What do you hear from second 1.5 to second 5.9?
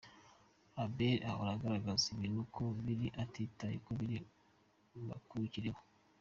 agaragaza ikintu uko kiri atitaye ku biri bukurikireho.